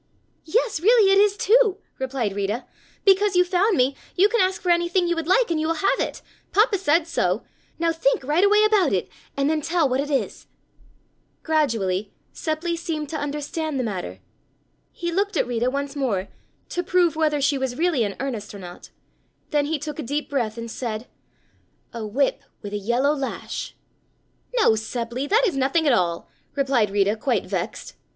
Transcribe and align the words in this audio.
"Yes, 0.45 0.79
really, 0.79 1.11
it 1.11 1.19
is, 1.19 1.37
too," 1.37 1.77
replied 1.99 2.35
Rita, 2.35 2.65
"because 3.05 3.35
you 3.35 3.45
found 3.45 3.77
me 3.77 3.95
you 4.15 4.29
can 4.29 4.41
ask 4.41 4.59
for 4.59 4.71
anything 4.71 5.07
you 5.07 5.15
would 5.15 5.27
like, 5.27 5.51
and 5.51 5.59
you 5.59 5.67
will 5.67 5.75
have 5.75 5.99
it. 5.99 6.23
Papa 6.51 6.79
said 6.79 7.05
so. 7.05 7.43
Now 7.77 7.91
think 7.91 8.23
right 8.23 8.43
away 8.43 8.63
about 8.63 8.93
it 8.93 9.09
and 9.37 9.47
then 9.47 9.61
tell 9.61 9.87
what 9.87 9.99
it 9.99 10.09
is." 10.09 10.47
Gradually 11.43 12.11
Seppli 12.33 12.75
seemed 12.75 13.09
to 13.09 13.15
understand 13.15 13.79
the 13.79 13.83
matter. 13.83 14.21
He 14.91 15.11
looked 15.11 15.37
at 15.37 15.45
Rita 15.45 15.69
once 15.69 15.95
more 15.95 16.29
to 16.69 16.81
prove 16.81 17.15
whether 17.15 17.39
she 17.39 17.59
was 17.59 17.77
really 17.77 18.03
in 18.03 18.15
earnest 18.19 18.55
or 18.55 18.59
not, 18.59 18.89
then 19.51 19.67
he 19.67 19.77
took 19.77 19.99
a 19.99 20.01
deep 20.01 20.31
breath 20.31 20.57
and 20.57 20.71
said: 20.71 21.05
"A 21.93 22.03
whip 22.07 22.41
with 22.63 22.73
a 22.73 22.77
yellow 22.79 23.13
lash." 23.13 23.75
"No, 24.55 24.71
Seppli, 24.73 25.27
that 25.29 25.43
is 25.45 25.55
nothing 25.55 25.85
at 25.85 25.93
all," 25.93 26.27
replied 26.55 26.89
Rita 26.89 27.15
quite 27.15 27.45
vexed. 27.45 27.93